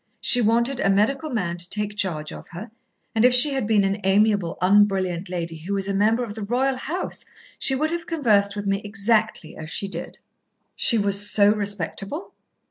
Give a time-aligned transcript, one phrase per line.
[0.19, 2.71] She wanted a medical man to take charge of her,
[3.13, 6.33] and if she had been an amiable, un brilliant lady who was a member of
[6.33, 7.23] the royal house,
[7.59, 10.17] she would have conversed with me exactly as she did."
[10.75, 12.33] "She was so respectable?"